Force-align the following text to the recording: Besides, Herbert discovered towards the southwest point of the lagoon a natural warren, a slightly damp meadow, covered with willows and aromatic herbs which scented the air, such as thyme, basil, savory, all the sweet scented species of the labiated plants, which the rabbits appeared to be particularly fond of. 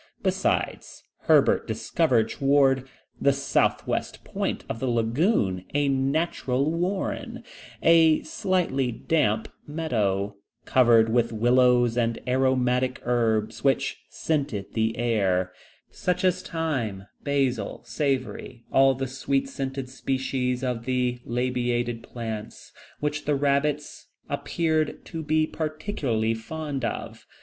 Besides, 0.23 1.03
Herbert 1.27 1.67
discovered 1.67 2.27
towards 2.29 2.89
the 3.21 3.31
southwest 3.31 4.23
point 4.23 4.65
of 4.67 4.79
the 4.79 4.87
lagoon 4.87 5.63
a 5.75 5.89
natural 5.89 6.71
warren, 6.71 7.43
a 7.83 8.23
slightly 8.23 8.91
damp 8.91 9.47
meadow, 9.67 10.37
covered 10.65 11.07
with 11.09 11.31
willows 11.31 11.99
and 11.99 12.19
aromatic 12.27 12.99
herbs 13.05 13.63
which 13.63 14.01
scented 14.09 14.73
the 14.73 14.97
air, 14.97 15.51
such 15.91 16.25
as 16.25 16.41
thyme, 16.41 17.05
basil, 17.23 17.83
savory, 17.85 18.63
all 18.71 18.95
the 18.95 19.05
sweet 19.05 19.47
scented 19.47 19.87
species 19.87 20.63
of 20.63 20.85
the 20.85 21.19
labiated 21.27 22.01
plants, 22.01 22.71
which 23.01 23.25
the 23.25 23.35
rabbits 23.35 24.07
appeared 24.29 25.05
to 25.05 25.21
be 25.21 25.45
particularly 25.45 26.33
fond 26.33 26.83
of. 26.83 27.27